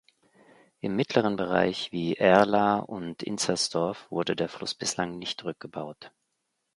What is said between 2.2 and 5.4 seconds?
Erlaa und Inzersdorf, wurde der Fluss bislang